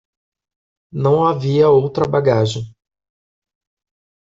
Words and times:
Não 0.91 1.23
havia 1.27 1.69
outra 1.69 2.09
bagagem. 2.09 2.75